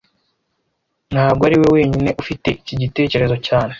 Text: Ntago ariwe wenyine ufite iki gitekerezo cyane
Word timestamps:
Ntago 1.11 1.41
ariwe 1.47 1.67
wenyine 1.75 2.09
ufite 2.21 2.47
iki 2.59 2.73
gitekerezo 2.81 3.35
cyane 3.47 3.69